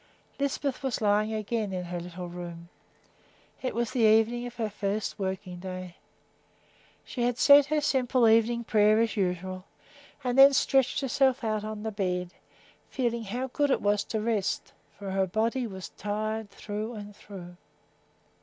[0.39, 2.69] Lisbeth was lying again in her little room.
[3.61, 5.97] It was the evening of her first working day.
[7.05, 9.65] She had said her simple evening prayer, as usual,
[10.23, 12.33] and then stretched herself out on the bed,
[12.89, 17.55] feeling how good it was to rest, for her body was tired through and through.